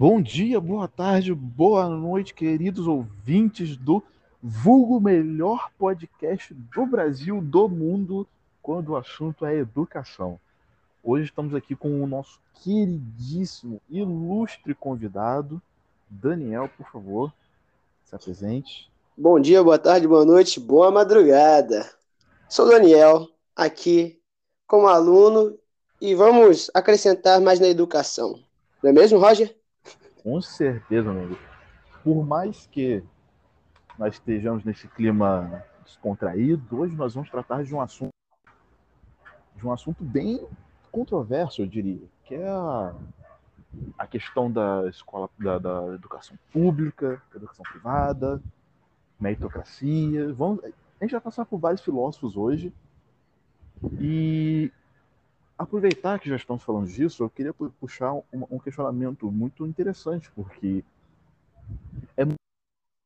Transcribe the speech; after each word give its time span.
Bom 0.00 0.22
dia, 0.22 0.60
boa 0.60 0.88
tarde, 0.88 1.34
boa 1.34 1.88
noite, 1.88 2.34
queridos 2.34 2.86
ouvintes 2.86 3.76
do 3.76 4.02
vulgo 4.42 4.98
melhor 4.98 5.70
podcast 5.78 6.54
do 6.54 6.86
Brasil, 6.86 7.40
do 7.40 7.68
mundo, 7.68 8.26
quando 8.62 8.90
o 8.90 8.96
assunto 8.96 9.44
é 9.44 9.56
educação. 9.56 10.40
Hoje 11.04 11.26
estamos 11.26 11.54
aqui 11.54 11.76
com 11.76 12.02
o 12.02 12.06
nosso 12.06 12.40
queridíssimo, 12.54 13.80
ilustre 13.88 14.74
convidado, 14.74 15.60
Daniel, 16.08 16.68
por 16.76 16.86
favor, 16.90 17.32
se 18.04 18.14
apresente. 18.14 18.90
Bom 19.16 19.38
dia, 19.38 19.62
boa 19.62 19.78
tarde, 19.78 20.08
boa 20.08 20.24
noite, 20.24 20.58
boa 20.58 20.90
madrugada. 20.90 21.88
Sou 22.48 22.68
Daniel, 22.68 23.28
aqui 23.60 24.18
como 24.66 24.86
aluno, 24.86 25.58
e 26.00 26.14
vamos 26.14 26.70
acrescentar 26.72 27.40
mais 27.42 27.60
na 27.60 27.66
educação. 27.66 28.42
Não 28.82 28.88
é 28.88 28.92
mesmo, 28.92 29.18
Roger? 29.18 29.54
Com 30.22 30.40
certeza, 30.40 31.10
amigo. 31.10 31.36
Por 32.02 32.24
mais 32.24 32.66
que 32.66 33.02
nós 33.98 34.14
estejamos 34.14 34.64
nesse 34.64 34.88
clima 34.88 35.62
descontraído, 35.84 36.80
hoje 36.80 36.94
nós 36.94 37.12
vamos 37.14 37.28
tratar 37.28 37.62
de 37.62 37.74
um 37.74 37.80
assunto 37.80 38.10
de 39.56 39.66
um 39.66 39.72
assunto 39.72 40.02
bem 40.02 40.46
controverso, 40.90 41.60
eu 41.60 41.66
diria, 41.66 42.08
que 42.24 42.34
é 42.34 42.48
a, 42.48 42.94
a 43.98 44.06
questão 44.06 44.50
da 44.50 44.88
escola, 44.88 45.28
da, 45.38 45.58
da 45.58 45.94
educação 45.94 46.34
pública, 46.50 47.20
educação 47.36 47.62
privada, 47.70 48.40
meritocracia. 49.20 50.32
Vamos, 50.32 50.64
a 50.64 51.04
gente 51.04 51.10
vai 51.12 51.20
passar 51.20 51.44
por 51.44 51.58
vários 51.58 51.82
filósofos 51.82 52.38
hoje 52.38 52.72
e 54.00 54.70
aproveitar 55.56 56.18
que 56.18 56.28
já 56.28 56.36
estamos 56.36 56.62
falando 56.62 56.88
disso, 56.88 57.22
eu 57.22 57.30
queria 57.30 57.52
puxar 57.52 58.14
um, 58.14 58.24
um 58.50 58.58
questionamento 58.58 59.30
muito 59.30 59.66
interessante, 59.66 60.30
porque 60.32 60.84
é 62.16 62.22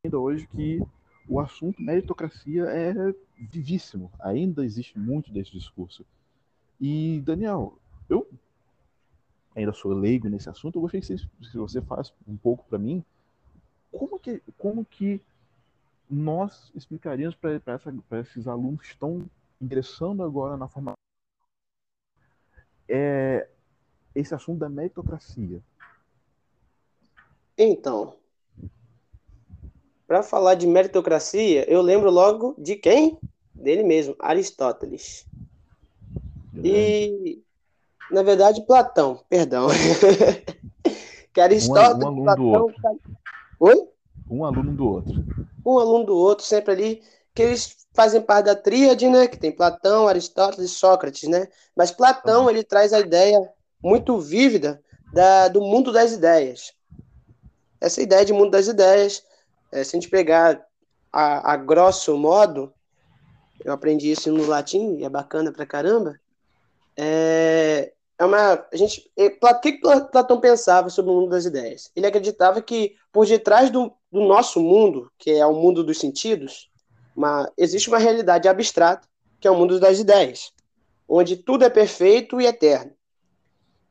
ainda 0.04 0.18
hoje 0.18 0.46
que 0.46 0.80
o 1.28 1.40
assunto 1.40 1.82
meritocracia 1.82 2.64
é 2.64 2.92
vivíssimo. 3.36 4.10
Ainda 4.20 4.64
existe 4.64 4.98
muito 4.98 5.32
desse 5.32 5.52
discurso. 5.52 6.04
E, 6.80 7.20
Daniel, 7.24 7.78
eu 8.08 8.28
ainda 9.54 9.72
sou 9.72 9.92
leigo 9.92 10.28
nesse 10.28 10.48
assunto, 10.48 10.76
eu 10.76 10.82
gostaria 10.82 11.00
que 11.00 11.06
você, 11.06 11.28
se 11.50 11.56
você 11.56 11.80
faz 11.80 12.12
um 12.26 12.36
pouco 12.36 12.64
para 12.68 12.78
mim, 12.78 13.04
como 13.90 14.18
que, 14.18 14.42
como 14.58 14.84
que 14.84 15.20
nós 16.10 16.70
explicaríamos 16.74 17.36
para 17.36 18.20
esses 18.20 18.46
alunos 18.46 18.84
estão 18.84 19.24
ingressando 19.64 20.22
agora 20.22 20.56
na 20.56 20.68
formação 20.68 20.94
é, 22.88 23.48
esse 24.14 24.34
assunto 24.34 24.58
da 24.58 24.68
meritocracia? 24.68 25.60
Então, 27.56 28.16
para 30.06 30.22
falar 30.22 30.54
de 30.54 30.66
meritocracia, 30.66 31.68
eu 31.70 31.80
lembro 31.80 32.10
logo 32.10 32.54
de 32.58 32.76
quem? 32.76 33.18
Dele 33.54 33.82
mesmo, 33.82 34.14
Aristóteles. 34.18 35.26
E, 36.62 37.42
na 38.10 38.22
verdade, 38.22 38.64
Platão, 38.66 39.20
perdão. 39.28 39.68
que 41.32 41.40
Aristóteles. 41.40 42.04
Um, 42.04 42.06
um 42.06 42.06
aluno 42.06 42.24
Platão, 42.24 42.44
do 42.44 42.50
outro. 42.50 43.00
Oi? 43.60 43.88
Um 44.28 44.44
aluno 44.44 44.72
do 44.72 44.88
outro. 44.88 45.24
Um 45.64 45.78
aluno 45.78 46.04
do 46.04 46.16
outro, 46.16 46.44
sempre 46.44 46.72
ali, 46.72 47.02
que 47.34 47.42
eles 47.42 47.76
fazem 47.92 48.20
parte 48.20 48.46
da 48.46 48.54
tríade, 48.54 49.08
né? 49.08 49.26
Que 49.26 49.36
tem 49.38 49.52
Platão, 49.52 50.06
Aristóteles 50.06 50.70
e 50.70 50.74
Sócrates, 50.74 51.28
né? 51.28 51.48
Mas 51.76 51.90
Platão, 51.90 52.48
ele 52.48 52.62
traz 52.62 52.92
a 52.92 53.00
ideia 53.00 53.40
muito 53.82 54.18
vívida 54.18 54.80
da, 55.12 55.48
do 55.48 55.60
mundo 55.60 55.92
das 55.92 56.12
ideias. 56.12 56.72
Essa 57.80 58.00
ideia 58.00 58.24
de 58.24 58.32
mundo 58.32 58.50
das 58.50 58.68
ideias, 58.68 59.22
é, 59.72 59.82
se 59.82 59.96
a 59.96 60.00
gente 60.00 60.08
pegar 60.08 60.64
a, 61.12 61.52
a 61.52 61.56
grosso 61.56 62.16
modo, 62.16 62.72
eu 63.64 63.72
aprendi 63.72 64.10
isso 64.10 64.30
no 64.32 64.46
latim, 64.46 64.96
e 64.98 65.04
é 65.04 65.08
bacana 65.08 65.52
pra 65.52 65.66
caramba, 65.66 66.18
é, 66.96 67.92
é 68.18 68.24
uma. 68.24 68.66
A 68.72 68.76
gente, 68.76 69.10
o 69.16 69.60
que 69.60 69.80
Platão 69.80 70.40
pensava 70.40 70.88
sobre 70.88 71.10
o 71.10 71.14
mundo 71.14 71.30
das 71.30 71.44
ideias? 71.44 71.90
Ele 71.96 72.06
acreditava 72.06 72.62
que 72.62 72.94
por 73.12 73.26
detrás 73.26 73.70
do, 73.70 73.92
do 74.10 74.20
nosso 74.20 74.60
mundo, 74.60 75.10
que 75.18 75.30
é 75.30 75.44
o 75.44 75.54
mundo 75.54 75.82
dos 75.82 75.98
sentidos, 75.98 76.70
uma, 77.14 77.50
existe 77.56 77.88
uma 77.88 77.98
realidade 77.98 78.48
abstrata, 78.48 79.06
que 79.40 79.46
é 79.46 79.50
o 79.50 79.56
mundo 79.56 79.78
das 79.78 79.98
ideias, 79.98 80.52
onde 81.08 81.36
tudo 81.36 81.64
é 81.64 81.70
perfeito 81.70 82.40
e 82.40 82.46
eterno. 82.46 82.92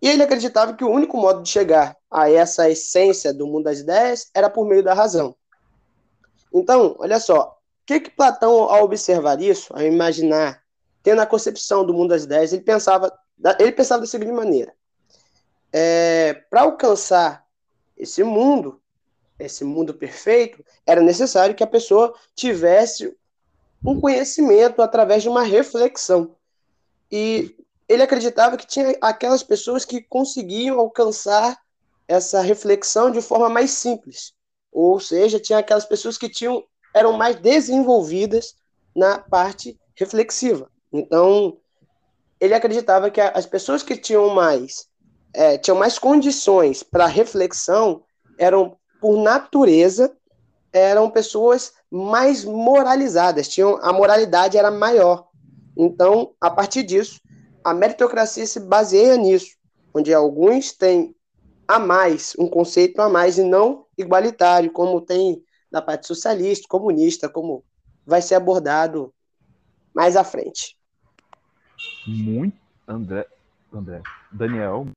E 0.02 0.10
ele 0.10 0.24
acreditava 0.24 0.74
que 0.74 0.84
o 0.84 0.90
único 0.90 1.16
modo 1.16 1.42
de 1.42 1.50
chegar 1.50 1.96
a 2.12 2.30
essa 2.30 2.70
essência 2.70 3.34
do 3.34 3.48
mundo 3.48 3.64
das 3.64 3.80
ideias 3.80 4.30
era 4.34 4.50
por 4.50 4.66
meio 4.66 4.84
da 4.84 4.94
razão. 4.94 5.36
Então, 6.54 6.96
olha 7.00 7.20
só, 7.20 7.58
o 7.84 7.86
que, 7.86 8.02
que 8.02 8.12
Platão, 8.12 8.64
ao 8.64 8.84
observar 8.84 9.42
isso, 9.42 9.74
ao 9.74 9.82
imaginar, 9.82 10.62
tendo 11.02 11.22
a 11.22 11.26
concepção 11.26 11.86
do 11.86 11.94
mundo 11.94 12.10
das 12.10 12.24
ideias, 12.26 12.52
ele 12.52 12.64
pensava, 12.64 13.12
ele 13.60 13.72
pensava 13.72 14.02
da 14.02 14.08
seguinte 14.08 14.32
maneira: 14.32 14.74
é, 15.72 16.34
para 16.50 16.62
alcançar 16.62 17.46
esse 17.98 18.24
mundo, 18.24 18.82
esse 19.40 19.64
mundo 19.64 19.94
perfeito, 19.94 20.64
era 20.86 21.02
necessário 21.02 21.56
que 21.56 21.64
a 21.64 21.68
pessoa 21.68 22.14
tivesse 22.36 23.16
um 23.86 24.00
conhecimento 24.00 24.82
através 24.82 25.24
de 25.24 25.30
uma 25.30 25.44
reflexão. 25.44 26.36
E 27.12 27.56
ele 27.88 28.04
acreditava 28.04 28.58
que 28.58 28.66
tinha 28.66 28.96
aquelas 29.02 29.44
pessoas 29.44 29.84
que 29.86 30.02
conseguiam 30.02 30.80
alcançar 30.80 31.58
essa 32.08 32.42
reflexão 32.42 33.12
de 33.12 33.22
forma 33.22 33.50
mais 33.50 33.72
simples. 33.72 34.34
Ou 34.72 35.00
seja, 35.00 35.40
tinha 35.40 35.60
aquelas 35.60 35.86
pessoas 35.86 36.18
que 36.18 36.30
tinham 36.30 36.64
eram 36.94 37.14
mais 37.14 37.36
desenvolvidas 37.38 38.56
na 38.96 39.18
parte 39.18 39.80
reflexiva. 39.96 40.70
Então, 40.92 41.58
ele 42.40 42.54
acreditava 42.54 43.10
que 43.10 43.20
as 43.20 43.46
pessoas 43.46 43.82
que 43.82 43.98
tinham 43.98 44.30
mais 44.30 44.88
é, 45.34 45.58
tinham 45.58 45.78
mais 45.78 45.98
condições 45.98 46.84
para 46.84 47.08
reflexão 47.08 48.04
eram 48.38 48.78
por 49.04 49.18
natureza, 49.18 50.16
eram 50.72 51.12
pessoas 51.12 51.74
mais 51.92 52.46
moralizadas, 52.46 53.50
tinham 53.50 53.78
a 53.82 53.92
moralidade 53.92 54.58
era 54.58 54.72
maior. 54.72 55.28
Então, 55.76 56.34
a 56.40 56.50
partir 56.50 56.84
disso, 56.84 57.20
a 57.62 57.74
meritocracia 57.74 58.48
se 58.48 58.62
baseia 58.62 59.18
nisso, 59.18 59.58
onde 59.94 60.14
alguns 60.14 60.72
têm 60.72 61.14
a 61.68 61.78
mais, 61.78 62.34
um 62.40 62.48
conceito 62.48 63.02
a 63.02 63.10
mais 63.10 63.38
e 63.38 63.44
não 63.44 63.86
igualitário, 63.98 64.72
como 64.72 65.02
tem 65.02 65.44
na 65.70 65.82
parte 65.82 66.08
socialista, 66.08 66.66
comunista, 66.70 67.28
como 67.28 67.62
vai 68.06 68.22
ser 68.22 68.36
abordado 68.36 69.14
mais 69.94 70.16
à 70.16 70.24
frente. 70.24 70.78
Muito, 72.08 72.58
André, 72.88 73.28
André, 73.74 74.02
Daniel, 74.32 74.88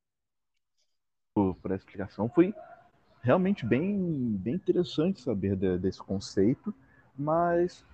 por 1.35 1.73
essa 1.73 1.83
explicação, 1.83 2.29
foi 2.29 2.55
realmente 3.27 3.67
bem, 3.67 4.39
bem 4.39 4.55
interessante 4.55 5.21
saber 5.21 5.57
de, 5.57 5.77
desse 5.79 5.99
conceito, 5.99 6.73
mas 7.19 7.85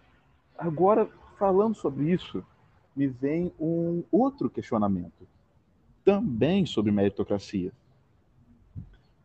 agora, 0.58 1.08
falando 1.38 1.74
sobre 1.74 2.12
isso, 2.12 2.44
me 2.94 3.06
vem 3.06 3.50
um 3.58 4.04
outro 4.12 4.50
questionamento, 4.50 5.26
também 6.04 6.66
sobre 6.66 6.92
meritocracia. 6.92 7.72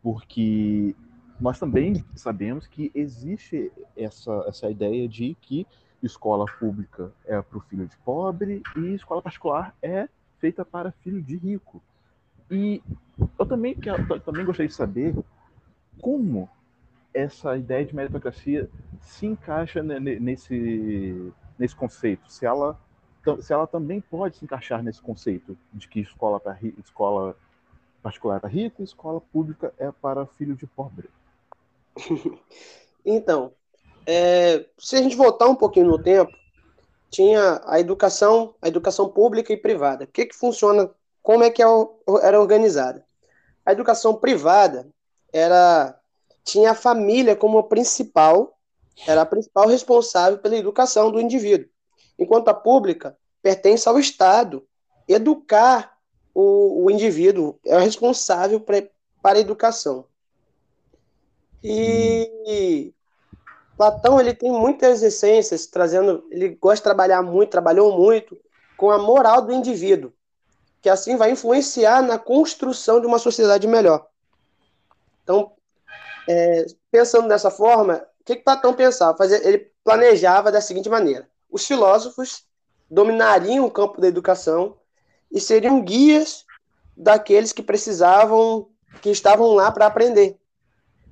Porque 0.02 0.96
nós 1.38 1.58
também 1.58 2.02
sabemos 2.14 2.66
que 2.66 2.90
existe 2.94 3.70
essa, 3.94 4.32
essa 4.48 4.70
ideia 4.70 5.06
de 5.06 5.36
que 5.42 5.66
escola 6.02 6.46
pública 6.58 7.12
é 7.26 7.42
para 7.42 7.58
o 7.58 7.60
filho 7.60 7.86
de 7.86 7.98
pobre 7.98 8.62
e 8.78 8.94
escola 8.94 9.20
particular 9.20 9.76
é 9.82 10.08
feita 10.38 10.64
para 10.64 10.90
filho 10.90 11.20
de 11.20 11.36
rico. 11.36 11.82
E 12.50 12.82
eu 13.38 13.44
também, 13.44 13.76
eu 13.84 14.20
também 14.20 14.46
gostaria 14.46 14.68
de 14.68 14.74
saber 14.74 15.14
como 16.00 16.48
essa 17.12 17.56
ideia 17.56 17.84
de 17.84 17.94
meritocracia 17.94 18.68
se 19.00 19.26
encaixa 19.26 19.82
nesse, 19.82 21.32
nesse 21.58 21.74
conceito, 21.74 22.30
se 22.30 22.46
ela, 22.46 22.78
se 23.40 23.52
ela 23.52 23.66
também 23.66 24.00
pode 24.00 24.36
se 24.36 24.44
encaixar 24.44 24.82
nesse 24.82 25.00
conceito 25.00 25.56
de 25.72 25.88
que 25.88 26.00
escola, 26.00 26.38
para, 26.38 26.58
escola 26.84 27.36
particular 28.02 28.36
é 28.36 28.40
para 28.40 28.48
rico 28.48 28.82
e 28.82 28.84
escola 28.84 29.20
pública 29.20 29.72
é 29.78 29.90
para 29.90 30.26
filho 30.26 30.54
de 30.54 30.66
pobre. 30.66 31.08
Então, 33.10 33.52
é, 34.04 34.66
se 34.76 34.96
a 34.96 35.02
gente 35.02 35.16
voltar 35.16 35.46
um 35.46 35.54
pouquinho 35.54 35.86
no 35.86 36.02
tempo, 36.02 36.30
tinha 37.10 37.62
a 37.64 37.80
educação, 37.80 38.54
a 38.60 38.68
educação 38.68 39.08
pública 39.08 39.50
e 39.50 39.56
privada. 39.56 40.04
O 40.04 40.08
que, 40.08 40.26
que 40.26 40.36
funciona, 40.36 40.90
como 41.22 41.42
é 41.42 41.48
que 41.48 41.62
é 41.62 41.66
era 42.22 42.38
organizada? 42.38 43.02
A 43.64 43.72
educação 43.72 44.14
privada 44.14 44.86
era 45.32 45.98
tinha 46.44 46.70
a 46.70 46.74
família 46.74 47.36
como 47.36 47.58
a 47.58 47.68
principal, 47.68 48.58
era 49.06 49.22
a 49.22 49.26
principal 49.26 49.68
responsável 49.68 50.38
pela 50.38 50.56
educação 50.56 51.10
do 51.10 51.20
indivíduo, 51.20 51.68
enquanto 52.18 52.48
a 52.48 52.54
pública 52.54 53.16
pertence 53.42 53.88
ao 53.88 53.98
Estado 53.98 54.66
educar 55.06 55.96
o, 56.34 56.84
o 56.84 56.90
indivíduo, 56.90 57.58
é 57.64 57.78
responsável 57.78 58.60
pra, 58.60 58.82
para 59.22 59.38
a 59.38 59.40
educação. 59.40 60.06
E 61.62 62.94
Platão 63.76 64.20
ele 64.20 64.34
tem 64.34 64.50
muitas 64.50 65.02
essências, 65.02 65.66
trazendo, 65.66 66.26
ele 66.30 66.50
gosta 66.50 66.76
de 66.76 66.82
trabalhar 66.82 67.22
muito, 67.22 67.50
trabalhou 67.50 67.96
muito 67.96 68.36
com 68.76 68.90
a 68.90 68.98
moral 68.98 69.42
do 69.42 69.52
indivíduo, 69.52 70.12
que 70.80 70.88
assim 70.88 71.16
vai 71.16 71.30
influenciar 71.30 72.02
na 72.02 72.18
construção 72.18 73.00
de 73.00 73.06
uma 73.06 73.18
sociedade 73.18 73.66
melhor. 73.66 74.06
Então, 75.28 75.52
é, 76.26 76.64
pensando 76.90 77.28
dessa 77.28 77.50
forma, 77.50 77.96
o 78.18 78.24
que, 78.24 78.36
que 78.36 78.42
Platão 78.42 78.72
pensava? 78.72 79.26
Ele 79.26 79.70
planejava 79.84 80.50
da 80.50 80.58
seguinte 80.58 80.88
maneira: 80.88 81.28
os 81.50 81.66
filósofos 81.66 82.44
dominariam 82.90 83.66
o 83.66 83.70
campo 83.70 84.00
da 84.00 84.08
educação 84.08 84.78
e 85.30 85.38
seriam 85.38 85.82
guias 85.82 86.46
daqueles 86.96 87.52
que 87.52 87.62
precisavam, 87.62 88.70
que 89.02 89.10
estavam 89.10 89.52
lá 89.52 89.70
para 89.70 89.84
aprender. 89.84 90.38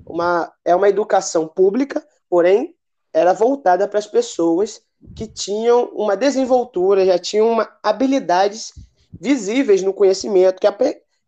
Uma, 0.06 0.50
é 0.64 0.74
uma 0.74 0.88
educação 0.88 1.46
pública, 1.46 2.02
porém 2.26 2.74
era 3.12 3.34
voltada 3.34 3.86
para 3.86 3.98
as 3.98 4.06
pessoas 4.06 4.80
que 5.14 5.26
tinham 5.26 5.90
uma 5.92 6.16
desenvoltura, 6.16 7.04
já 7.04 7.18
tinham 7.18 7.50
uma, 7.50 7.70
habilidades 7.82 8.72
visíveis 9.12 9.82
no 9.82 9.92
conhecimento, 9.92 10.58
que, 10.58 10.66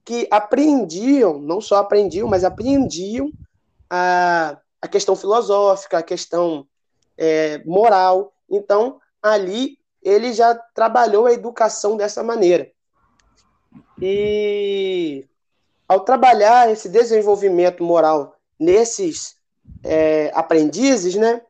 que 0.08 0.26
apreendiam, 0.31 1.38
não 1.38 1.60
só 1.60 1.76
aprendiam, 1.76 2.26
mas 2.26 2.43
apreendiam 2.43 3.31
a, 3.90 4.56
a 4.81 4.88
questão 4.88 5.14
filosófica, 5.14 5.99
a 5.99 6.02
questão 6.02 6.66
é, 7.19 7.62
moral. 7.66 8.32
Então, 8.49 8.99
ali 9.22 9.76
ele 10.02 10.32
já 10.32 10.55
trabalhou 10.55 11.26
a 11.26 11.32
educação 11.34 11.94
dessa 11.94 12.22
maneira. 12.22 12.72
E 14.00 15.26
ao 15.87 16.00
trabalhar 16.00 16.72
esse 16.72 16.88
desenvolvimento 16.88 17.84
moral 17.84 18.34
nesses 18.58 19.37
é, 19.84 20.32
aprendizes, 20.34 21.16
né, 21.16 21.43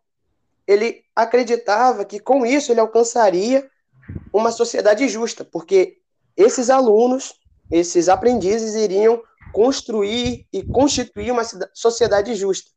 ele 0.66 1.04
acreditava 1.14 2.04
que 2.04 2.18
com 2.18 2.44
isso 2.44 2.72
ele 2.72 2.80
alcançaria 2.80 3.70
uma 4.32 4.50
sociedade 4.50 5.08
justa, 5.08 5.44
porque 5.44 5.98
esses 6.36 6.70
alunos, 6.70 7.38
esses 7.70 8.08
aprendizes 8.08 8.74
iriam 8.74 9.22
construir 9.52 10.46
e 10.52 10.62
constituir 10.62 11.30
uma 11.30 11.42
sociedade 11.74 12.34
justa. 12.34 12.70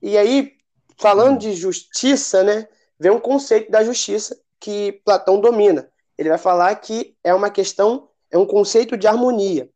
E 0.00 0.16
aí, 0.16 0.52
falando 0.98 1.38
de 1.38 1.54
justiça, 1.54 2.42
né, 2.42 2.68
vem 2.98 3.12
um 3.12 3.20
conceito 3.20 3.70
da 3.70 3.84
justiça 3.84 4.38
que 4.58 5.00
Platão 5.04 5.40
domina. 5.40 5.90
Ele 6.16 6.28
vai 6.28 6.38
falar 6.38 6.74
que 6.76 7.16
é 7.22 7.34
uma 7.34 7.50
questão, 7.50 8.08
é 8.30 8.38
um 8.38 8.46
conceito 8.46 8.96
de 8.96 9.06
harmonia. 9.06 9.70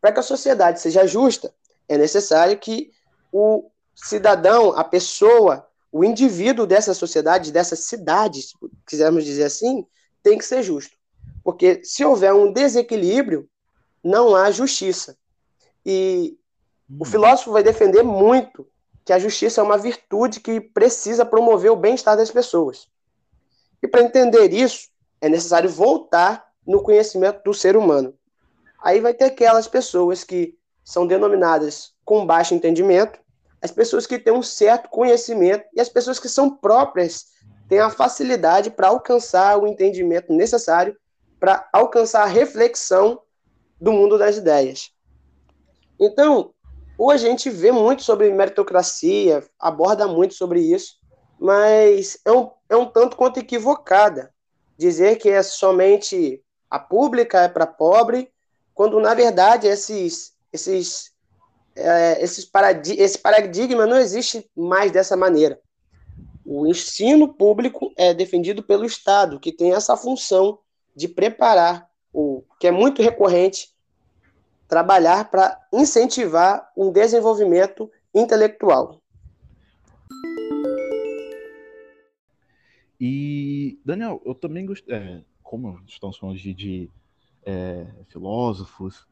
Para 0.00 0.12
que 0.12 0.20
a 0.20 0.22
sociedade 0.22 0.80
seja 0.80 1.06
justa, 1.06 1.52
é 1.88 1.96
necessário 1.96 2.58
que 2.58 2.90
o 3.32 3.70
cidadão, 3.94 4.70
a 4.76 4.84
pessoa, 4.84 5.66
o 5.90 6.04
indivíduo 6.04 6.66
dessa 6.66 6.94
sociedade, 6.94 7.50
dessa 7.50 7.74
cidade, 7.74 8.42
se 8.42 8.54
quisermos 8.86 9.24
dizer 9.24 9.44
assim, 9.44 9.86
tem 10.22 10.38
que 10.38 10.44
ser 10.44 10.62
justo. 10.62 10.97
Porque 11.48 11.82
se 11.82 12.04
houver 12.04 12.34
um 12.34 12.52
desequilíbrio, 12.52 13.48
não 14.04 14.36
há 14.36 14.50
justiça. 14.50 15.16
E 15.82 16.36
o 16.86 17.02
hum. 17.02 17.06
filósofo 17.06 17.52
vai 17.52 17.62
defender 17.62 18.02
muito 18.02 18.68
que 19.02 19.14
a 19.14 19.18
justiça 19.18 19.62
é 19.62 19.64
uma 19.64 19.78
virtude 19.78 20.40
que 20.40 20.60
precisa 20.60 21.24
promover 21.24 21.70
o 21.70 21.76
bem-estar 21.76 22.18
das 22.18 22.30
pessoas. 22.30 22.86
E 23.82 23.88
para 23.88 24.02
entender 24.02 24.52
isso, 24.52 24.90
é 25.22 25.28
necessário 25.30 25.70
voltar 25.70 26.52
no 26.66 26.82
conhecimento 26.82 27.42
do 27.42 27.54
ser 27.54 27.78
humano. 27.78 28.12
Aí 28.82 29.00
vai 29.00 29.14
ter 29.14 29.24
aquelas 29.24 29.66
pessoas 29.66 30.22
que 30.22 30.54
são 30.84 31.06
denominadas 31.06 31.94
com 32.04 32.26
baixo 32.26 32.52
entendimento, 32.52 33.18
as 33.62 33.70
pessoas 33.70 34.06
que 34.06 34.18
têm 34.18 34.34
um 34.34 34.42
certo 34.42 34.90
conhecimento 34.90 35.64
e 35.74 35.80
as 35.80 35.88
pessoas 35.88 36.20
que 36.20 36.28
são 36.28 36.50
próprias 36.50 37.28
têm 37.70 37.78
a 37.78 37.88
facilidade 37.88 38.68
para 38.68 38.88
alcançar 38.88 39.56
o 39.56 39.66
entendimento 39.66 40.30
necessário 40.30 40.94
para 41.38 41.68
alcançar 41.72 42.22
a 42.22 42.26
reflexão 42.26 43.20
do 43.80 43.92
mundo 43.92 44.18
das 44.18 44.36
ideias. 44.36 44.90
Então, 46.00 46.52
hoje 46.96 47.26
a 47.26 47.30
gente 47.30 47.50
vê 47.50 47.70
muito 47.70 48.02
sobre 48.02 48.32
meritocracia, 48.32 49.44
aborda 49.58 50.06
muito 50.06 50.34
sobre 50.34 50.60
isso, 50.60 50.96
mas 51.38 52.18
é 52.24 52.32
um, 52.32 52.50
é 52.68 52.76
um 52.76 52.86
tanto 52.86 53.16
quanto 53.16 53.38
equivocada 53.38 54.32
dizer 54.76 55.16
que 55.16 55.28
é 55.28 55.42
somente 55.42 56.42
a 56.70 56.78
pública 56.78 57.42
é 57.42 57.48
para 57.48 57.66
pobre, 57.66 58.30
quando 58.72 59.00
na 59.00 59.14
verdade 59.14 59.66
esses, 59.66 60.32
esses, 60.52 61.12
é, 61.74 62.22
esses 62.22 62.44
paradi 62.44 62.92
esse 62.92 63.18
paradigma 63.18 63.86
não 63.86 63.98
existe 63.98 64.48
mais 64.56 64.92
dessa 64.92 65.16
maneira. 65.16 65.60
O 66.44 66.66
ensino 66.66 67.34
público 67.34 67.92
é 67.96 68.14
defendido 68.14 68.62
pelo 68.62 68.84
Estado, 68.86 69.40
que 69.40 69.52
tem 69.52 69.74
essa 69.74 69.96
função 69.96 70.58
de 70.98 71.06
preparar, 71.06 71.88
o 72.12 72.42
que 72.58 72.66
é 72.66 72.72
muito 72.72 73.00
recorrente, 73.00 73.72
trabalhar 74.66 75.30
para 75.30 75.56
incentivar 75.72 76.72
um 76.76 76.90
desenvolvimento 76.90 77.88
intelectual. 78.12 79.00
E, 83.00 83.78
Daniel, 83.84 84.20
eu 84.26 84.34
também 84.34 84.66
gostei, 84.66 84.92
é, 84.92 85.22
como 85.40 85.80
estamos 85.86 86.18
falando 86.18 86.36
de, 86.36 86.52
de 86.52 86.90
é, 87.46 87.86
filósofos, 88.08 89.06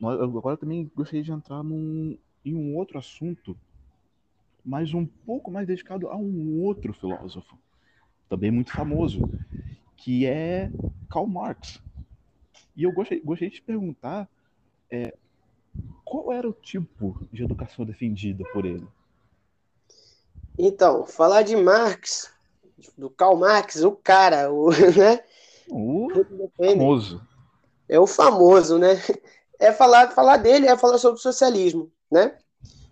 agora 0.00 0.56
também 0.56 0.88
gostaria 0.94 1.24
de 1.24 1.32
entrar 1.32 1.64
num, 1.64 2.16
em 2.44 2.54
um 2.54 2.76
outro 2.76 2.98
assunto, 2.98 3.58
mas 4.64 4.94
um 4.94 5.04
pouco 5.04 5.50
mais 5.50 5.66
dedicado 5.66 6.06
a 6.08 6.16
um 6.16 6.62
outro 6.62 6.92
filósofo, 6.94 7.58
também 8.28 8.52
muito 8.52 8.72
famoso, 8.72 9.28
que 9.96 10.26
é 10.26 10.70
Karl 11.10 11.26
Marx. 11.26 11.80
E 12.76 12.82
eu 12.82 12.92
gostaria, 12.92 13.22
gostaria 13.24 13.50
de 13.50 13.56
te 13.56 13.62
perguntar 13.62 14.28
é, 14.90 15.14
qual 16.04 16.32
era 16.32 16.48
o 16.48 16.52
tipo 16.52 17.18
de 17.32 17.42
educação 17.44 17.84
defendida 17.84 18.44
por 18.52 18.64
ele? 18.64 18.86
Então, 20.58 21.04
falar 21.06 21.42
de 21.42 21.56
Marx 21.56 22.32
do 22.96 23.08
Karl 23.10 23.36
Marx, 23.36 23.82
o 23.82 23.92
cara, 23.92 24.52
o, 24.52 24.70
né? 24.96 25.20
O 25.68 26.08
famoso. 26.56 27.20
É 27.88 27.98
o 27.98 28.06
famoso, 28.06 28.78
né? 28.78 29.00
É 29.58 29.72
falar, 29.72 30.10
falar 30.10 30.36
dele, 30.36 30.66
é 30.66 30.76
falar 30.76 30.98
sobre 30.98 31.18
o 31.18 31.22
socialismo, 31.22 31.90
né? 32.10 32.36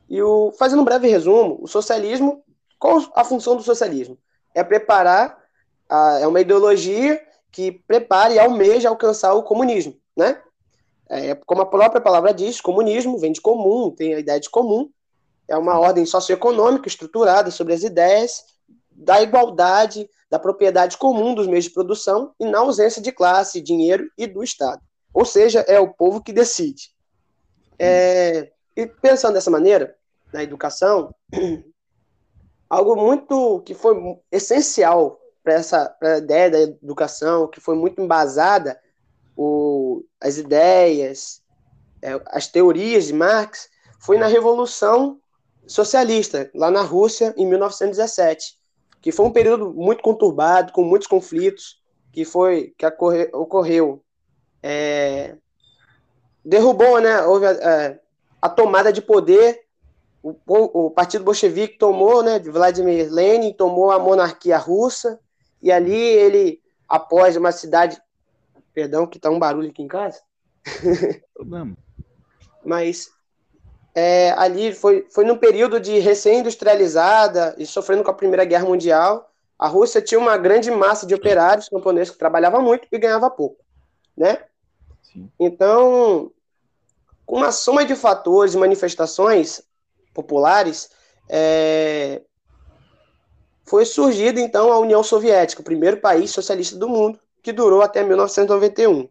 E 0.09 0.23
o, 0.23 0.52
fazendo 0.52 0.82
um 0.82 0.85
breve 0.85 1.09
resumo, 1.09 1.59
o 1.61 1.66
socialismo, 1.66 2.42
qual 2.78 2.99
a 3.14 3.25
função 3.25 3.56
do 3.56 3.62
socialismo? 3.62 4.18
É 4.54 4.62
preparar, 4.62 5.41
a, 5.92 6.20
é 6.20 6.26
uma 6.26 6.40
ideologia 6.40 7.22
que 7.50 7.70
prepara 7.87 8.32
e 8.32 8.38
almeja 8.38 8.88
alcançar 8.88 9.34
o 9.34 9.42
comunismo, 9.42 9.94
né? 10.16 10.40
É, 11.08 11.34
como 11.34 11.61
a 11.61 11.66
própria 11.66 12.00
palavra 12.00 12.32
diz, 12.32 12.62
comunismo 12.62 13.18
vem 13.18 13.32
de 13.32 13.40
comum, 13.42 13.90
tem 13.90 14.14
a 14.14 14.18
ideia 14.18 14.40
de 14.40 14.49
comum, 14.49 14.88
é 15.46 15.54
uma 15.54 15.78
ordem 15.78 16.06
socioeconômica 16.06 16.88
estruturada 16.88 17.50
sobre 17.50 17.75
as 17.75 17.82
ideias 17.82 18.44
da 18.90 19.20
igualdade, 19.20 20.08
da 20.30 20.38
propriedade 20.38 20.96
comum 20.96 21.34
dos 21.34 21.46
meios 21.46 21.66
de 21.66 21.70
produção 21.70 22.32
e 22.40 22.46
na 22.46 22.61
ausência 22.61 23.02
de 23.02 23.12
classe, 23.12 23.61
dinheiro 23.61 24.11
e 24.16 24.26
do 24.26 24.42
Estado. 24.42 24.80
Ou 25.12 25.26
seja, 25.26 25.61
é 25.68 25.78
o 25.78 25.92
povo 25.92 26.22
que 26.22 26.32
decide. 26.32 26.90
É, 27.78 28.50
e 28.75 28.87
pensando 28.87 29.34
dessa 29.34 29.50
maneira, 29.50 29.94
na 30.32 30.42
educação, 30.42 31.14
algo 32.70 32.96
muito 32.96 33.61
que 33.66 33.75
foi 33.75 33.94
essencial 34.30 35.21
para 35.42 35.54
essa 35.54 35.88
pra 35.88 36.18
ideia 36.18 36.50
da 36.50 36.61
educação, 36.61 37.49
que 37.49 37.61
foi 37.61 37.75
muito 37.75 38.00
embasada, 38.00 38.78
o, 39.37 40.04
as 40.20 40.38
ideias, 40.38 41.42
é, 42.00 42.20
as 42.26 42.46
teorias 42.46 43.06
de 43.06 43.12
Marx, 43.12 43.68
foi 43.99 44.18
na 44.18 44.26
Revolução 44.26 45.20
Socialista, 45.66 46.50
lá 46.54 46.70
na 46.70 46.82
Rússia, 46.82 47.34
em 47.37 47.46
1917 47.46 48.62
que 49.02 49.11
foi 49.11 49.26
um 49.26 49.32
período 49.32 49.75
muito 49.75 50.00
conturbado, 50.00 50.72
com 50.72 50.84
muitos 50.84 51.08
conflitos, 51.08 51.82
que 52.12 52.25
foi 52.25 52.72
que 52.78 52.87
ocorre, 52.87 53.28
ocorreu. 53.32 54.02
É, 54.62 55.34
derrubou, 56.44 57.00
né? 57.00 57.20
Houve 57.22 57.46
a, 57.46 57.50
a, 57.50 57.94
a 58.42 58.49
tomada 58.49 58.92
de 58.92 59.02
poder. 59.02 59.61
O, 60.22 60.37
o, 60.46 60.90
Partido 60.90 61.25
Bolchevique 61.25 61.78
tomou, 61.78 62.22
né? 62.22 62.38
Vladimir 62.38 63.12
Lenin 63.12 63.52
tomou 63.52 63.90
a 63.90 63.99
monarquia 63.99 64.56
russa 64.56 65.18
e 65.62 65.71
ali 65.71 65.95
ele, 65.95 66.61
após 66.88 67.37
uma 67.37 67.52
cidade, 67.52 68.00
perdão, 68.75 69.07
que 69.07 69.19
tá 69.19 69.31
um 69.31 69.38
barulho 69.38 69.71
aqui 69.71 69.83
em 69.83 69.88
casa. 69.88 70.21
Problema. 71.33 71.76
Mas 72.64 73.11
é, 73.95 74.33
ali 74.33 74.75
foi, 74.75 75.07
foi 75.11 75.25
num 75.25 75.37
período 75.37 75.78
de 75.78 75.99
recém-industrializada 75.99 77.54
e 77.59 77.66
sofrendo 77.66 78.02
com 78.02 78.11
a 78.11 78.14
Primeira 78.14 78.45
Guerra 78.45 78.66
Mundial. 78.66 79.31
A 79.59 79.69
Rússia 79.69 80.02
tinha 80.02 80.19
uma 80.19 80.37
grande 80.37 80.71
massa 80.71 81.07
de 81.07 81.14
operários 81.14 81.69
camponeses 81.69 82.11
que 82.11 82.19
trabalhavam 82.19 82.62
muito 82.62 82.88
e 82.90 82.99
ganhava 82.99 83.31
pouco. 83.31 83.62
né? 84.16 84.45
Sim. 85.02 85.31
Então, 85.38 86.33
com 87.25 87.37
uma 87.37 87.52
soma 87.52 87.85
de 87.85 87.95
fatores 87.95 88.54
e 88.54 88.59
manifestações 88.59 89.62
populares, 90.12 90.90
é, 91.28 92.23
foi 93.64 93.85
surgida 93.85 94.40
então 94.40 94.73
a 94.73 94.78
União 94.78 95.02
Soviética, 95.02 95.62
o 95.62 95.64
primeiro 95.64 95.99
país 95.99 96.31
socialista 96.31 96.76
do 96.76 96.88
mundo, 96.88 97.19
que 97.42 97.52
durou 97.52 97.83
até 97.83 98.02
1991. 98.02 99.09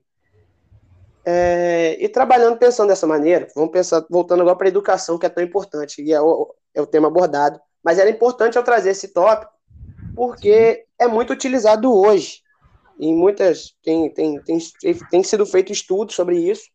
É, 1.23 1.97
e 1.99 2.09
trabalhando 2.09 2.57
pensando 2.57 2.89
dessa 2.89 3.05
maneira, 3.05 3.47
vamos 3.55 3.71
pensar, 3.71 4.03
voltando 4.09 4.41
agora 4.41 4.55
para 4.55 4.67
a 4.67 4.69
educação, 4.69 5.17
que 5.17 5.25
é 5.25 5.29
tão 5.29 5.43
importante, 5.43 6.01
e 6.01 6.11
é 6.11 6.21
o, 6.21 6.53
é 6.73 6.81
o 6.81 6.87
tema 6.87 7.07
abordado, 7.07 7.59
mas 7.83 7.99
era 7.99 8.09
importante 8.09 8.57
eu 8.57 8.63
trazer 8.63 8.91
esse 8.91 9.09
tópico, 9.09 9.51
porque 10.15 10.85
é 10.99 11.07
muito 11.07 11.33
utilizado 11.33 11.93
hoje. 11.93 12.41
Em 12.99 13.15
muitas. 13.15 13.73
Tem, 13.83 14.09
tem, 14.13 14.39
tem, 14.41 14.59
tem 15.09 15.23
sido 15.23 15.45
feito 15.45 15.71
estudos 15.71 16.15
sobre 16.15 16.37
isso, 16.37 16.69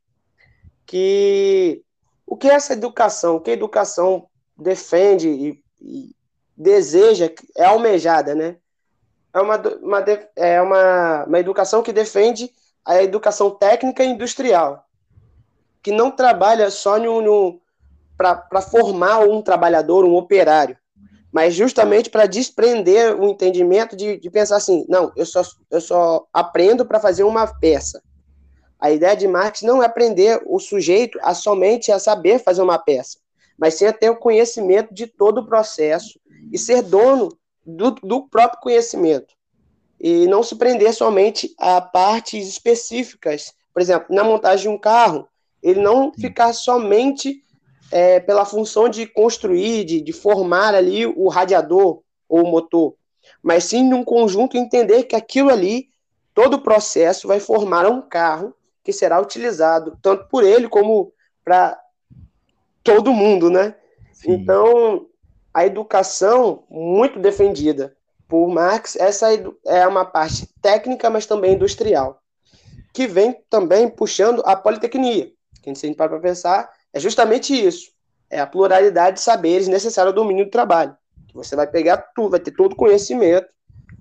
que 0.84 1.82
o 2.26 2.36
que 2.36 2.48
essa 2.48 2.72
educação, 2.72 3.36
o 3.36 3.40
que 3.40 3.50
a 3.50 3.54
educação 3.54 4.28
defende 4.56 5.28
e, 5.28 5.62
e 5.80 6.16
deseja, 6.56 7.30
é 7.56 7.64
almejada, 7.64 8.34
né? 8.34 8.56
É 9.34 9.40
uma, 9.40 9.56
uma, 9.82 10.04
é 10.34 10.62
uma, 10.62 11.24
uma 11.24 11.38
educação 11.38 11.82
que 11.82 11.92
defende 11.92 12.50
a 12.84 13.02
educação 13.02 13.50
técnica 13.50 14.02
e 14.02 14.08
industrial, 14.08 14.86
que 15.82 15.90
não 15.90 16.10
trabalha 16.10 16.70
só 16.70 16.98
no, 16.98 17.20
no 17.20 17.60
para 18.16 18.62
formar 18.62 19.18
um 19.20 19.42
trabalhador, 19.42 20.04
um 20.04 20.16
operário, 20.16 20.78
mas 21.30 21.54
justamente 21.54 22.08
para 22.08 22.24
desprender 22.24 23.14
o 23.20 23.28
entendimento 23.28 23.94
de, 23.94 24.16
de, 24.16 24.30
pensar 24.30 24.56
assim, 24.56 24.86
não, 24.88 25.12
eu 25.14 25.26
só, 25.26 25.42
eu 25.70 25.80
só 25.82 26.26
aprendo 26.32 26.86
para 26.86 26.98
fazer 26.98 27.24
uma 27.24 27.46
peça. 27.46 28.02
A 28.80 28.90
ideia 28.90 29.14
de 29.14 29.28
Marx 29.28 29.60
não 29.60 29.82
é 29.82 29.86
aprender 29.86 30.40
o 30.46 30.58
sujeito 30.58 31.18
a 31.22 31.34
somente 31.34 31.92
a 31.92 31.98
saber 31.98 32.38
fazer 32.38 32.62
uma 32.62 32.78
peça, 32.78 33.18
mas 33.58 33.74
sim 33.74 33.84
a 33.84 33.92
ter 33.92 34.08
o 34.08 34.16
conhecimento 34.16 34.94
de 34.94 35.06
todo 35.06 35.38
o 35.38 35.46
processo 35.46 36.18
e 36.52 36.58
ser 36.58 36.82
dono 36.82 37.36
do, 37.64 37.90
do 37.92 38.28
próprio 38.28 38.60
conhecimento. 38.60 39.34
E 39.98 40.26
não 40.26 40.42
se 40.42 40.54
prender 40.56 40.92
somente 40.92 41.54
a 41.58 41.80
partes 41.80 42.46
específicas. 42.48 43.54
Por 43.72 43.80
exemplo, 43.80 44.14
na 44.14 44.22
montagem 44.22 44.68
de 44.70 44.76
um 44.76 44.78
carro, 44.78 45.28
ele 45.62 45.80
não 45.80 46.12
ficar 46.12 46.52
somente 46.52 47.42
é, 47.90 48.20
pela 48.20 48.44
função 48.44 48.88
de 48.88 49.06
construir, 49.06 49.84
de, 49.84 50.00
de 50.00 50.12
formar 50.12 50.74
ali 50.74 51.06
o 51.06 51.28
radiador 51.28 52.02
ou 52.28 52.44
o 52.44 52.50
motor, 52.50 52.94
mas 53.42 53.64
sim 53.64 53.88
num 53.88 54.04
conjunto 54.04 54.56
entender 54.56 55.04
que 55.04 55.16
aquilo 55.16 55.50
ali, 55.50 55.88
todo 56.34 56.54
o 56.54 56.62
processo 56.62 57.28
vai 57.28 57.40
formar 57.40 57.86
um 57.86 58.02
carro 58.02 58.54
que 58.82 58.92
será 58.92 59.20
utilizado 59.20 59.98
tanto 60.02 60.28
por 60.28 60.44
ele 60.44 60.68
como 60.68 61.12
para 61.44 61.78
todo 62.82 63.12
mundo, 63.12 63.50
né? 63.50 63.74
Sim. 64.12 64.32
Então, 64.32 65.06
a 65.56 65.64
educação 65.64 66.64
muito 66.68 67.18
defendida 67.18 67.96
por 68.28 68.46
Marx, 68.46 68.94
essa 68.94 69.28
é 69.64 69.88
uma 69.88 70.04
parte 70.04 70.46
técnica, 70.60 71.08
mas 71.08 71.24
também 71.24 71.54
industrial, 71.54 72.20
que 72.92 73.06
vem 73.06 73.42
também 73.48 73.88
puxando 73.88 74.42
a 74.44 74.54
politecnia. 74.54 75.32
Quem 75.62 75.74
se 75.74 75.94
para 75.94 76.20
pensar, 76.20 76.70
é 76.92 77.00
justamente 77.00 77.54
isso. 77.54 77.90
É 78.28 78.38
a 78.38 78.46
pluralidade 78.46 79.16
de 79.16 79.22
saberes 79.22 79.66
necessária 79.66 80.10
ao 80.10 80.14
domínio 80.14 80.44
do 80.44 80.50
trabalho. 80.50 80.94
Você 81.32 81.56
vai 81.56 81.66
pegar 81.66 81.96
tudo, 82.14 82.32
vai 82.32 82.40
ter 82.40 82.50
todo 82.50 82.76
conhecimento 82.76 83.48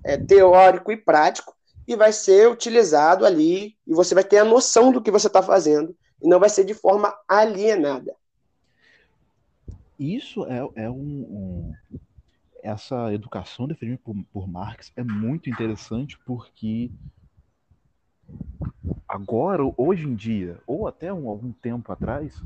é, 0.04 0.18
teórico 0.18 0.92
e 0.92 0.96
prático 0.98 1.54
e 1.88 1.96
vai 1.96 2.12
ser 2.12 2.50
utilizado 2.50 3.24
ali 3.24 3.78
e 3.86 3.94
você 3.94 4.14
vai 4.14 4.24
ter 4.24 4.36
a 4.36 4.44
noção 4.44 4.92
do 4.92 5.00
que 5.00 5.10
você 5.10 5.26
está 5.26 5.42
fazendo 5.42 5.96
e 6.20 6.28
não 6.28 6.38
vai 6.38 6.50
ser 6.50 6.64
de 6.64 6.74
forma 6.74 7.16
alienada. 7.26 8.14
Isso 9.98 10.44
é, 10.46 10.84
é 10.84 10.90
um, 10.90 10.94
um, 10.94 11.74
essa 12.62 13.12
educação 13.12 13.66
definida 13.66 13.98
por, 14.04 14.14
por 14.32 14.48
Marx 14.48 14.92
é 14.96 15.02
muito 15.02 15.48
interessante 15.48 16.18
porque 16.18 16.90
agora, 19.08 19.62
hoje 19.76 20.06
em 20.06 20.14
dia, 20.14 20.60
ou 20.66 20.86
até 20.86 21.12
um, 21.12 21.28
algum 21.28 21.52
tempo 21.52 21.90
atrás, 21.92 22.42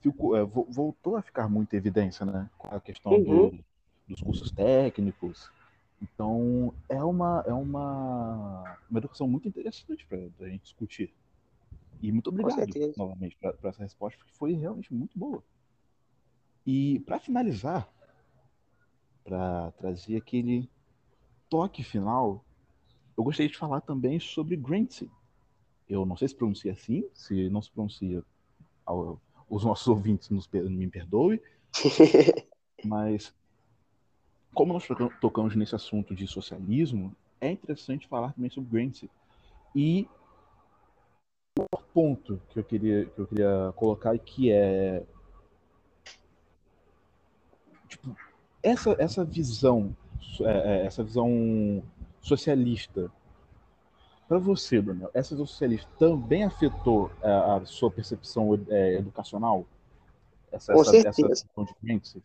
ficou, 0.00 0.36
é, 0.36 0.44
voltou 0.44 1.16
a 1.16 1.22
ficar 1.22 1.48
muito 1.48 1.74
evidência, 1.74 2.26
né? 2.26 2.50
Com 2.58 2.74
a 2.74 2.80
questão 2.80 3.12
uhum. 3.12 3.50
do, 3.50 3.64
dos 4.08 4.20
cursos 4.20 4.50
técnicos. 4.50 5.50
Então, 6.02 6.74
é 6.88 7.02
uma, 7.02 7.42
é 7.46 7.52
uma, 7.52 8.76
uma 8.90 8.98
educação 8.98 9.26
muito 9.26 9.48
interessante 9.48 10.04
para 10.06 10.18
a 10.46 10.48
gente 10.48 10.62
discutir. 10.62 11.14
E 12.02 12.12
muito 12.12 12.28
obrigado 12.28 12.66
novamente 12.96 13.36
para 13.36 13.54
essa 13.62 13.82
resposta, 13.82 14.18
porque 14.18 14.34
foi 14.34 14.52
realmente 14.52 14.92
muito 14.92 15.18
boa. 15.18 15.42
E 16.66 17.00
para 17.00 17.18
finalizar, 17.18 17.88
para 19.22 19.70
trazer 19.72 20.16
aquele 20.16 20.68
toque 21.48 21.82
final, 21.82 22.44
eu 23.16 23.24
gostaria 23.24 23.50
de 23.50 23.56
falar 23.56 23.80
também 23.80 24.18
sobre 24.18 24.56
Grancy. 24.56 25.10
Eu 25.88 26.06
não 26.06 26.16
sei 26.16 26.28
se 26.28 26.34
pronuncia 26.34 26.72
assim, 26.72 27.04
se 27.12 27.48
não 27.50 27.60
se 27.60 27.70
pronuncia, 27.70 28.24
os 29.48 29.64
nossos 29.64 29.86
ouvintes 29.86 30.30
nos, 30.30 30.48
me 30.48 30.88
perdoem, 30.88 31.40
mas 32.84 33.34
como 34.54 34.72
nós 34.72 34.86
tocamos 35.20 35.54
nesse 35.56 35.74
assunto 35.74 36.14
de 36.14 36.26
socialismo, 36.26 37.14
é 37.40 37.50
interessante 37.50 38.08
falar 38.08 38.32
também 38.32 38.50
sobre 38.50 38.70
Gramsci. 38.70 39.10
E 39.74 40.08
o 41.58 41.78
ponto 41.92 42.40
que 42.48 42.58
eu 42.58 42.64
queria, 42.64 43.06
que 43.06 43.18
eu 43.20 43.26
queria 43.26 43.72
colocar 43.76 44.16
que 44.18 44.50
é 44.50 45.04
tipo, 47.96 48.16
essa, 48.62 48.96
essa 48.98 49.24
visão 49.24 49.94
é, 50.40 50.82
é, 50.82 50.86
essa 50.86 51.02
visão 51.02 51.82
socialista 52.20 53.10
para 54.26 54.38
você, 54.38 54.80
Daniel, 54.80 55.10
essa 55.12 55.34
visão 55.34 55.46
socialista 55.46 55.88
também 55.98 56.44
afetou 56.44 57.10
a, 57.22 57.28
é, 57.28 57.62
a 57.62 57.66
sua 57.66 57.90
percepção 57.90 58.58
é, 58.68 58.94
educacional? 58.94 59.66
Essa, 60.50 60.72
Com 60.72 60.80
essa, 60.80 60.90
certeza. 60.90 61.32
Essa 61.32 62.22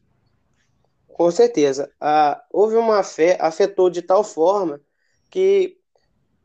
Com 1.08 1.32
certeza. 1.32 1.92
Ah, 2.00 2.42
houve 2.52 2.78
uma 2.78 3.04
fé, 3.04 3.38
afetou 3.42 3.90
de 3.90 4.02
tal 4.02 4.24
forma 4.24 4.80
que, 5.30 5.78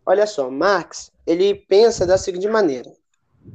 olha 0.04 0.26
só, 0.26 0.50
Marx, 0.50 1.12
ele 1.26 1.54
pensa 1.54 2.04
da 2.04 2.19
seguinte 2.19 2.49
maneira, 2.49 2.93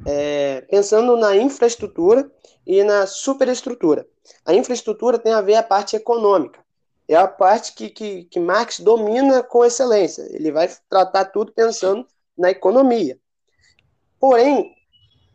é, 0.06 0.62
pensando 0.70 1.18
na 1.18 1.36
infraestrutura 1.36 2.30
e 2.66 2.84
na 2.84 3.06
superestrutura. 3.08 4.06
A 4.46 4.54
infraestrutura 4.54 5.18
tem 5.18 5.34
a 5.34 5.42
ver 5.42 5.56
a 5.56 5.64
parte 5.64 5.96
econômica 5.96 6.60
é 7.10 7.16
a 7.16 7.28
parte 7.28 7.74
que, 7.74 7.90
que, 7.90 8.24
que 8.26 8.40
Marx 8.40 8.80
domina 8.80 9.42
com 9.42 9.66
excelência. 9.66 10.28
Ele 10.30 10.52
vai 10.52 10.70
tratar 10.88 11.26
tudo 11.26 11.52
pensando 11.52 12.06
na 12.38 12.52
economia. 12.52 13.18
Porém, 14.20 14.76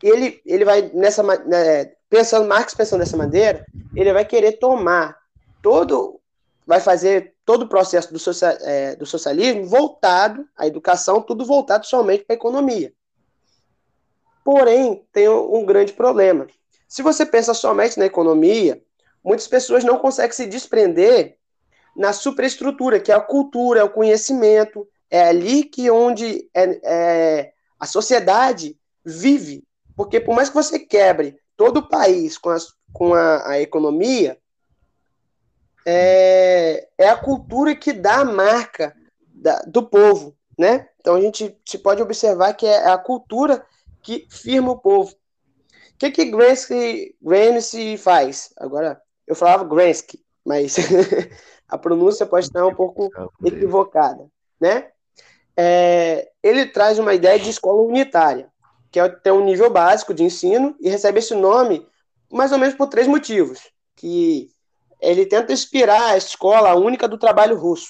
ele, 0.01 0.41
ele 0.45 0.63
vai 0.63 0.89
nessa 0.93 1.21
né, 1.21 1.91
pensando 2.09 2.47
Marx 2.47 2.73
pensando 2.73 3.01
dessa 3.01 3.17
maneira, 3.17 3.65
ele 3.93 4.13
vai 4.13 4.23
querer 4.23 4.53
tomar 4.53 5.17
todo, 5.61 6.21
vai 6.65 6.79
fazer 6.79 7.35
todo 7.43 7.63
o 7.63 7.67
processo 7.67 8.13
do, 8.13 8.19
social, 8.19 8.53
é, 8.61 8.95
do 8.95 9.05
socialismo 9.05 9.65
voltado 9.65 10.47
à 10.57 10.65
educação, 10.65 11.21
tudo 11.21 11.43
voltado 11.45 11.85
somente 11.85 12.23
para 12.23 12.35
a 12.35 12.37
economia. 12.37 12.93
Porém, 14.45 15.03
tem 15.11 15.27
um, 15.27 15.65
grande 15.65 15.91
problema. 15.91 16.45
Se 16.87 17.01
você 17.01 17.25
pensa 17.25 17.51
somente 17.55 17.97
na 17.97 18.05
economia, 18.05 18.79
muitas 19.23 19.47
pessoas 19.47 19.83
não 19.83 19.97
conseguem 19.97 20.33
se 20.33 20.45
desprender 20.45 21.39
na 21.97 22.13
superestrutura, 22.13 22.99
que 22.99 23.11
é 23.11 23.15
a 23.15 23.19
cultura, 23.19 23.79
é 23.79 23.83
o 23.83 23.89
conhecimento, 23.89 24.87
é 25.09 25.29
ali 25.29 25.63
que 25.63 25.89
onde 25.89 26.47
é, 26.53 26.79
é, 26.83 27.53
a 27.79 27.87
sociedade 27.87 28.77
vive. 29.03 29.63
Porque 29.95 30.19
por 30.19 30.35
mais 30.35 30.49
que 30.49 30.55
você 30.55 30.77
quebre 30.77 31.39
todo 31.57 31.77
o 31.77 31.89
país 31.89 32.37
com, 32.37 32.51
as, 32.51 32.67
com 32.93 33.15
a, 33.15 33.49
a 33.49 33.59
economia, 33.59 34.37
é, 35.87 36.87
é, 36.99 37.09
a 37.09 37.17
cultura 37.17 37.75
que 37.75 37.91
dá 37.91 38.17
a 38.17 38.25
marca 38.25 38.95
da, 39.27 39.59
do 39.61 39.81
povo, 39.81 40.37
né? 40.55 40.87
Então 40.99 41.15
a 41.15 41.21
gente 41.21 41.57
se 41.65 41.79
pode 41.79 41.99
observar 41.99 42.53
que 42.53 42.67
é 42.67 42.89
a 42.89 42.97
cultura 42.99 43.65
que 44.05 44.27
firma 44.29 44.71
o 44.71 44.77
povo. 44.77 45.11
O 45.11 45.97
que 45.97 46.11
que 46.11 46.25
Gramsci, 46.25 47.15
Gramsci 47.19 47.97
faz? 47.97 48.53
Agora, 48.57 49.01
eu 49.25 49.35
falava 49.35 49.63
Gramsci, 49.63 50.23
mas 50.45 50.75
a 51.67 51.77
pronúncia 51.77 52.25
pode 52.25 52.45
estar 52.45 52.65
um 52.67 52.75
pouco 52.75 53.09
equivocada, 53.43 54.27
né? 54.61 54.89
É, 55.57 56.29
ele 56.43 56.67
traz 56.67 56.99
uma 56.99 57.13
ideia 57.13 57.39
de 57.39 57.49
escola 57.49 57.81
unitária, 57.81 58.47
que 58.91 58.99
é 58.99 59.09
ter 59.09 59.31
um 59.31 59.43
nível 59.43 59.71
básico 59.71 60.13
de 60.13 60.23
ensino 60.23 60.75
e 60.79 60.89
recebe 60.89 61.19
esse 61.19 61.33
nome 61.33 61.87
mais 62.31 62.51
ou 62.51 62.59
menos 62.59 62.75
por 62.75 62.87
três 62.87 63.07
motivos, 63.07 63.59
que 63.95 64.49
ele 65.01 65.25
tenta 65.25 65.53
inspirar 65.53 66.11
a 66.11 66.17
escola 66.17 66.75
única 66.75 67.07
do 67.07 67.17
trabalho 67.17 67.57
russo, 67.57 67.89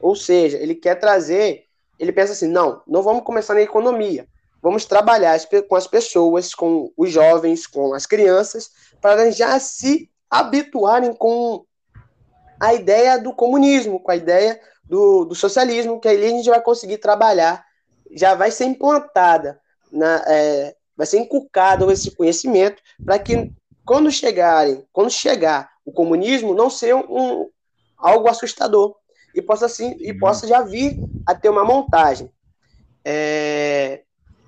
ou 0.00 0.14
seja, 0.14 0.56
ele 0.58 0.74
quer 0.74 0.94
trazer, 0.94 1.64
ele 1.98 2.12
pensa 2.12 2.32
assim, 2.32 2.48
não, 2.48 2.82
não 2.86 3.02
vamos 3.02 3.24
começar 3.24 3.54
na 3.54 3.62
economia, 3.62 4.28
vamos 4.62 4.84
trabalhar 4.84 5.38
com 5.68 5.74
as 5.74 5.88
pessoas, 5.88 6.54
com 6.54 6.92
os 6.96 7.10
jovens, 7.10 7.66
com 7.66 7.92
as 7.92 8.06
crianças, 8.06 8.70
para 9.00 9.30
já 9.32 9.58
se 9.58 10.08
habituarem 10.30 11.12
com 11.12 11.64
a 12.60 12.72
ideia 12.72 13.18
do 13.18 13.34
comunismo, 13.34 13.98
com 13.98 14.12
a 14.12 14.16
ideia 14.16 14.58
do, 14.84 15.24
do 15.24 15.34
socialismo, 15.34 16.00
que 16.00 16.06
aí 16.06 16.24
a 16.24 16.30
gente 16.30 16.48
vai 16.48 16.62
conseguir 16.62 16.98
trabalhar, 16.98 17.64
já 18.12 18.36
vai 18.36 18.52
ser 18.52 18.66
implantada, 18.66 19.60
na, 19.90 20.22
é, 20.26 20.76
vai 20.96 21.06
ser 21.06 21.18
inculcado 21.18 21.90
esse 21.90 22.12
conhecimento 22.12 22.80
para 23.04 23.18
que 23.18 23.52
quando 23.84 24.10
chegarem, 24.12 24.86
quando 24.92 25.10
chegar 25.10 25.70
o 25.84 25.92
comunismo, 25.92 26.54
não 26.54 26.70
seja 26.70 26.94
um, 26.96 27.50
algo 27.98 28.28
assustador 28.28 28.94
e 29.34 29.42
possa 29.42 29.66
assim 29.66 29.96
e 29.98 30.14
possa 30.14 30.46
já 30.46 30.62
vir 30.62 30.96
a 31.26 31.34
ter 31.34 31.48
uma 31.48 31.64
montagem. 31.64 32.30
É, 33.04 34.02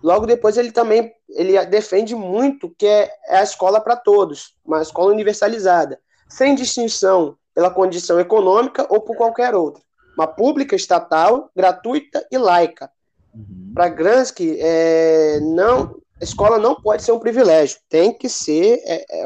logo 0.05 0.27
depois 0.27 0.59
ele 0.59 0.71
também 0.71 1.11
ele 1.31 1.65
defende 1.65 2.15
muito 2.15 2.69
que 2.79 2.87
é, 2.87 3.11
é 3.27 3.39
a 3.39 3.43
escola 3.43 3.81
para 3.81 3.97
todos, 3.97 4.55
uma 4.63 4.83
escola 4.83 5.11
universalizada, 5.11 5.99
sem 6.29 6.55
distinção 6.55 7.37
pela 7.55 7.71
condição 7.71 8.21
econômica 8.21 8.87
ou 8.91 9.01
por 9.01 9.17
qualquer 9.17 9.55
outra. 9.55 9.83
Uma 10.15 10.27
pública, 10.27 10.77
estatal, 10.77 11.51
gratuita 11.57 12.25
e 12.31 12.37
laica. 12.37 12.91
Uhum. 13.35 13.73
Para 13.75 13.89
Gransky, 13.89 14.59
é, 14.61 15.41
não, 15.41 15.97
a 16.21 16.25
escola 16.25 16.59
não 16.59 16.75
pode 16.75 17.03
ser 17.03 17.13
um 17.13 17.19
privilégio, 17.19 17.79
tem 17.89 18.13
que 18.13 18.29
ser 18.29 18.81
é, 18.85 19.23
é, 19.23 19.25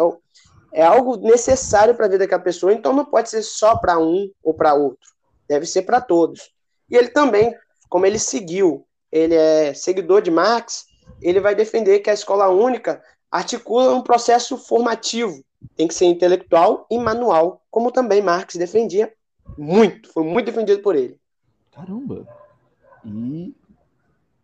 é 0.72 0.82
algo 0.84 1.16
necessário 1.16 1.94
para 1.94 2.06
a 2.06 2.08
vida 2.08 2.24
daquela 2.24 2.40
pessoa, 2.40 2.72
então 2.72 2.92
não 2.92 3.04
pode 3.04 3.28
ser 3.28 3.42
só 3.42 3.76
para 3.76 3.98
um 3.98 4.30
ou 4.42 4.54
para 4.54 4.74
outro, 4.74 5.10
deve 5.48 5.66
ser 5.66 5.82
para 5.82 6.00
todos. 6.00 6.50
E 6.88 6.96
ele 6.96 7.08
também, 7.08 7.52
como 7.90 8.06
ele 8.06 8.18
seguiu, 8.18 8.86
ele 9.10 9.34
é 9.34 9.74
seguidor 9.74 10.22
de 10.22 10.30
Marx, 10.30 10.86
ele 11.20 11.40
vai 11.40 11.54
defender 11.54 12.00
que 12.00 12.10
a 12.10 12.14
escola 12.14 12.48
única 12.48 13.02
articula 13.30 13.94
um 13.94 14.02
processo 14.02 14.56
formativo, 14.56 15.42
tem 15.74 15.88
que 15.88 15.94
ser 15.94 16.06
intelectual 16.06 16.86
e 16.90 16.98
manual, 16.98 17.62
como 17.70 17.90
também 17.90 18.22
Marx 18.22 18.54
defendia 18.56 19.12
muito, 19.56 20.12
foi 20.12 20.24
muito 20.24 20.46
defendido 20.46 20.82
por 20.82 20.94
ele. 20.94 21.18
Caramba! 21.72 22.26
E 23.04 23.54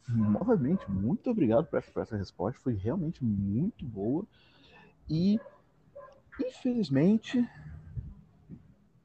novamente, 0.09 0.90
muito 0.90 1.30
obrigado 1.30 1.66
por 1.66 1.78
essa 2.00 2.16
resposta, 2.16 2.61
foi 2.62 2.75
realmente 2.75 3.25
muito 3.25 3.85
boa. 3.85 4.25
E 5.09 5.38
infelizmente 6.40 7.49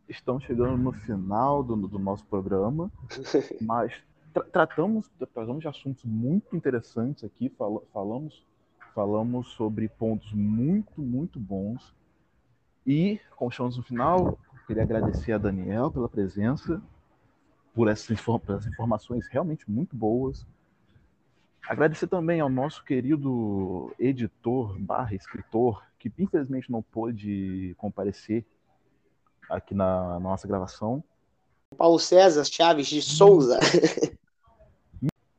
estamos 0.07 0.43
chegando 0.43 0.77
no 0.77 0.91
final 0.91 1.63
do, 1.63 1.75
do 1.75 1.99
nosso 1.99 2.25
programa, 2.25 2.91
mas 3.61 3.93
tra 4.33 4.43
tratamos, 4.43 5.09
tratamos 5.17 5.61
de 5.61 5.67
assuntos 5.67 6.03
muito 6.05 6.55
interessantes 6.55 7.23
aqui, 7.23 7.49
fal 7.49 7.83
falamos, 7.93 8.45
falamos 8.93 9.49
sobre 9.53 9.87
pontos 9.87 10.31
muito, 10.33 11.01
muito 11.01 11.39
bons. 11.39 11.93
E, 12.85 13.19
como 13.35 13.51
estamos 13.51 13.77
no 13.77 13.83
final, 13.83 14.37
queria 14.65 14.83
agradecer 14.83 15.33
a 15.33 15.37
Daniel 15.37 15.91
pela 15.91 16.07
presença, 16.07 16.81
por 17.73 17.87
essas, 17.87 18.19
pelas 18.45 18.65
informações 18.65 19.27
realmente 19.27 19.69
muito 19.69 19.95
boas. 19.95 20.45
Agradecer 21.67 22.07
também 22.07 22.39
ao 22.39 22.49
nosso 22.49 22.83
querido 22.83 23.93
editor 23.99 24.77
barra 24.79 25.13
escritor, 25.13 25.83
que 25.99 26.11
infelizmente 26.17 26.71
não 26.71 26.81
pôde 26.81 27.75
comparecer 27.77 28.45
aqui 29.49 29.73
na 29.73 30.19
nossa 30.19 30.47
gravação. 30.47 31.03
Paulo 31.77 31.99
César 31.99 32.43
Chaves 32.43 32.87
de 32.87 33.01
Souza. 33.01 33.59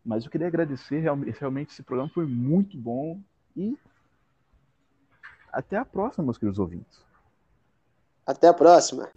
Mas 0.04 0.24
eu 0.24 0.30
queria 0.30 0.46
agradecer, 0.46 1.00
realmente, 1.00 1.72
esse 1.72 1.82
programa 1.82 2.10
foi 2.12 2.26
muito 2.26 2.76
bom 2.76 3.20
e 3.56 3.76
até 5.52 5.76
a 5.76 5.84
próxima, 5.84 6.24
meus 6.24 6.38
queridos 6.38 6.58
ouvintes. 6.58 7.00
Até 8.26 8.48
a 8.48 8.54
próxima. 8.54 9.08